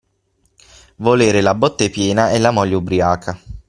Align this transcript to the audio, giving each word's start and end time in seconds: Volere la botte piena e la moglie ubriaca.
Volere 0.95 1.41
la 1.41 1.53
botte 1.53 1.91
piena 1.91 2.31
e 2.31 2.39
la 2.39 2.49
moglie 2.49 2.73
ubriaca. 2.73 3.39